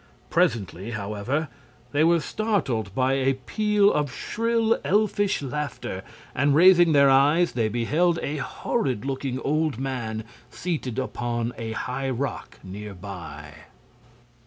[0.31, 1.47] Presently, however,
[1.91, 6.01] they were startled by a peal of shrill, elfish laughter,
[6.33, 12.09] and raising their eyes they beheld a horrid looking old man seated upon a high
[12.09, 13.51] rock near by.